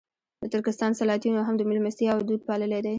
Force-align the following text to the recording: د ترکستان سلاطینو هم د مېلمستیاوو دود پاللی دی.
د 0.41 0.43
ترکستان 0.53 0.91
سلاطینو 0.99 1.45
هم 1.47 1.55
د 1.57 1.61
مېلمستیاوو 1.69 2.25
دود 2.27 2.41
پاللی 2.47 2.79
دی. 2.83 2.89